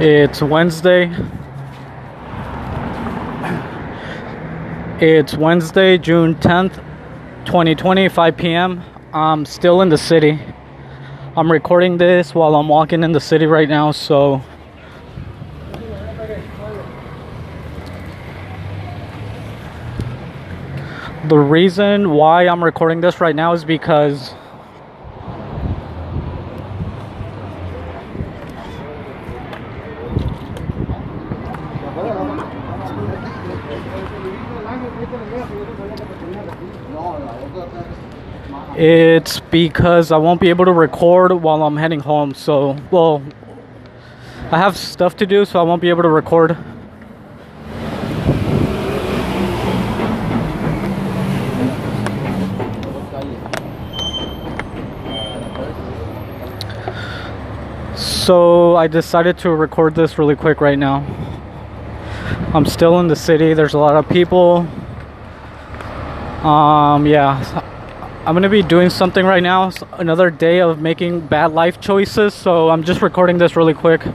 [0.00, 1.12] It's Wednesday.
[5.00, 6.76] It's Wednesday, June 10th,
[7.46, 8.84] 2020, 5 p.m.
[9.12, 10.38] I'm still in the city.
[11.36, 14.40] I'm recording this while I'm walking in the city right now, so.
[21.24, 24.32] The reason why I'm recording this right now is because
[38.76, 42.34] It's because I won't be able to record while I'm heading home.
[42.34, 43.22] So, well,
[44.52, 46.56] I have stuff to do, so I won't be able to record.
[57.96, 61.04] So, I decided to record this really quick right now.
[62.54, 64.68] I'm still in the city, there's a lot of people.
[66.42, 67.62] Um, yeah,
[68.24, 69.68] I'm gonna be doing something right now.
[69.68, 74.06] It's another day of making bad life choices, so I'm just recording this really quick.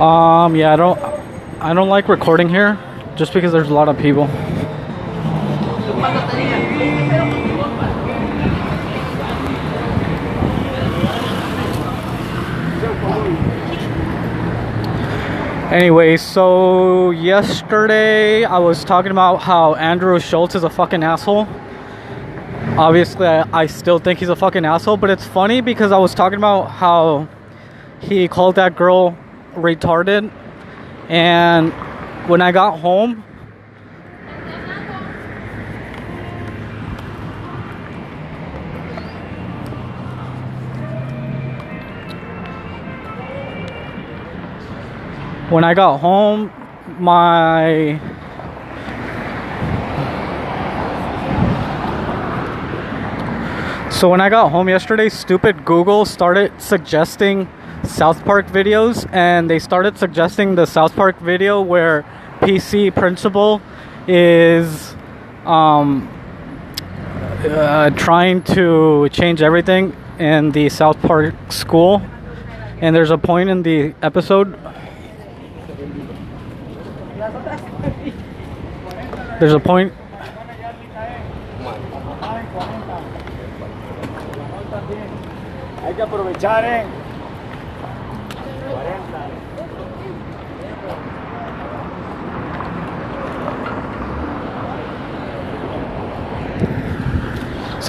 [0.00, 0.98] Um, yeah, I don't,
[1.60, 2.78] I don't like recording here,
[3.20, 4.24] just because there's a lot of people.
[15.70, 21.46] Anyway, so yesterday I was talking about how Andrew Schulz is a fucking asshole.
[22.78, 26.14] Obviously, I, I still think he's a fucking asshole, but it's funny because I was
[26.14, 27.28] talking about how
[28.00, 29.14] he called that girl
[29.56, 30.32] retarded,
[31.10, 31.70] and
[32.30, 33.24] when I got home,
[45.50, 46.52] when I got home,
[47.00, 48.00] my
[53.90, 57.48] So when I got home yesterday, stupid Google started suggesting
[57.82, 62.04] South Park videos and they started suggesting the South Park video where
[62.40, 63.60] PC principal
[64.06, 64.94] is
[65.44, 66.08] um,
[67.44, 72.02] uh, trying to change everything in the South Park school.
[72.80, 74.58] And there's a point in the episode
[79.40, 79.90] There's a point.
[85.82, 86.84] Hay que aprovechar, eh.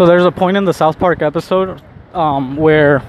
[0.01, 1.79] So there's a point in the South Park episode
[2.15, 3.01] um, where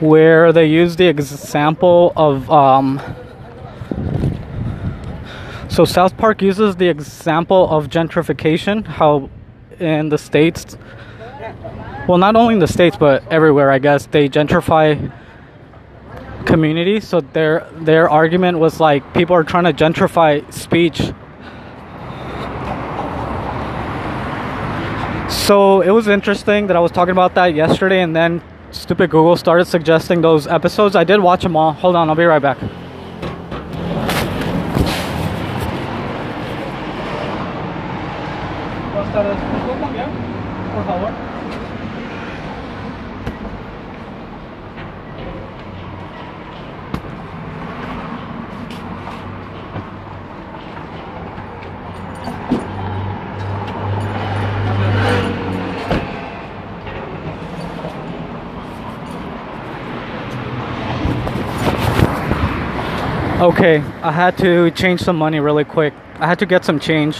[0.00, 2.98] where they use the example of um,
[5.68, 9.28] so South Park uses the example of gentrification how
[9.78, 10.78] in the states
[12.08, 15.12] well not only in the states but everywhere I guess they gentrify
[16.46, 21.12] communities so their their argument was like people are trying to gentrify speech
[25.28, 29.36] so it was interesting that I was talking about that yesterday and then stupid Google
[29.36, 30.96] started suggesting those episodes.
[30.96, 31.72] I did watch them all.
[31.72, 32.58] Hold on, I'll be right back.
[40.74, 41.27] por favor.
[63.38, 65.94] Okay, I had to change some money really quick.
[66.18, 67.18] I had to get some change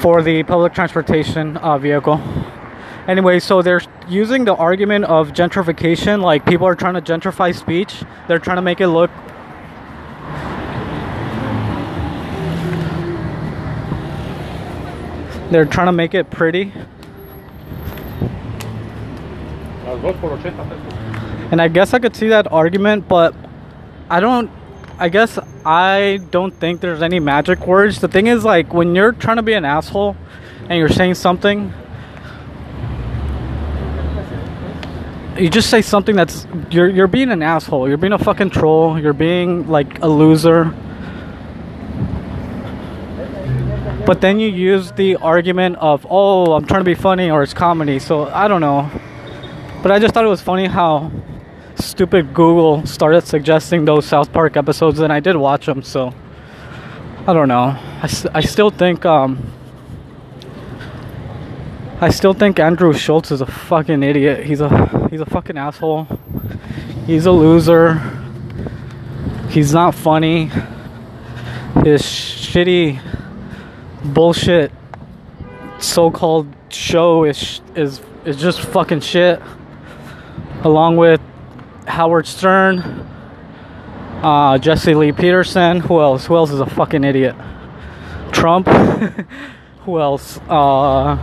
[0.00, 2.20] for the public transportation uh, vehicle.
[3.06, 8.02] Anyway, so they're using the argument of gentrification, like people are trying to gentrify speech.
[8.26, 9.12] They're trying to make it look
[15.52, 16.72] They're trying to make it pretty.
[21.52, 23.32] And I guess I could see that argument, but
[24.10, 24.50] I don't
[25.02, 27.98] I guess I don't think there's any magic words.
[27.98, 30.16] The thing is, like, when you're trying to be an asshole
[30.68, 31.74] and you're saying something,
[35.36, 37.88] you just say something that's you're you're being an asshole.
[37.88, 38.96] You're being a fucking troll.
[38.96, 40.66] You're being like a loser.
[44.06, 47.54] But then you use the argument of, oh, I'm trying to be funny or it's
[47.54, 47.98] comedy.
[47.98, 48.88] So I don't know.
[49.82, 51.10] But I just thought it was funny how
[51.82, 55.82] stupid Google started suggesting those South Park episodes, and I did watch them.
[55.82, 56.14] So
[57.26, 57.78] I don't know.
[58.02, 59.52] I, still think um,
[62.00, 64.44] I still think Andrew Schulz is a fucking idiot.
[64.44, 66.08] He's a he's a fucking asshole.
[67.06, 68.00] He's a loser.
[69.50, 70.50] He's not funny.
[71.84, 73.00] His shitty
[74.04, 74.72] bullshit
[75.78, 79.40] so-called show is is is just fucking shit.
[80.64, 81.20] Along with
[81.86, 82.78] Howard Stern,
[84.22, 85.80] uh, Jesse Lee Peterson.
[85.80, 86.26] Who else?
[86.26, 87.34] Who else is a fucking idiot?
[88.32, 88.68] Trump.
[89.84, 90.38] Who else?
[90.48, 91.18] Uh,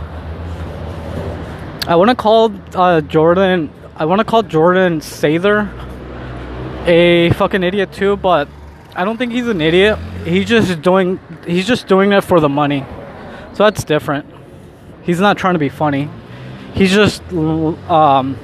[1.86, 3.70] I want to call uh, Jordan.
[3.96, 5.68] I want to call Jordan Sather
[6.86, 8.48] a fucking idiot too, but
[8.94, 9.98] I don't think he's an idiot.
[10.24, 11.18] He's just doing.
[11.46, 12.84] He's just doing it for the money.
[13.54, 14.26] So that's different.
[15.02, 16.10] He's not trying to be funny.
[16.74, 17.22] He's just.
[17.32, 18.38] Um,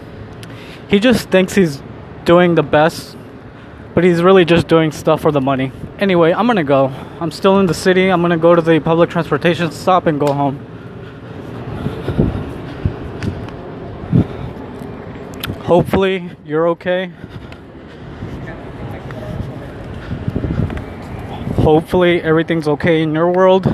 [0.89, 1.83] he just thinks he's
[2.27, 3.17] doing the best,
[3.95, 5.73] but he's really just doing stuff for the money.
[5.99, 6.93] Anyway, I'm gonna go.
[7.21, 8.09] I'm still in the city.
[8.09, 10.59] I'm gonna go to the public transportation stop and go home.
[15.61, 17.13] Hopefully, you're okay.
[21.59, 23.67] Hopefully, everything's okay in your world.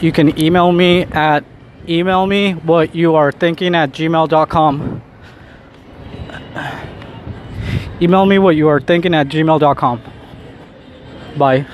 [0.00, 1.44] You can email me at
[1.88, 5.02] email me what you are thinking at gmail.com.
[8.00, 10.02] Email me what you are thinking at gmail.com.
[11.36, 11.66] Bye.